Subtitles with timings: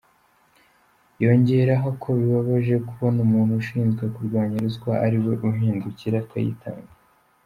[1.23, 6.93] Yongeraho ko bibabaje kubona umuntu ushinzwe kurwanya ruswa ariwe uhindukira akayitanga.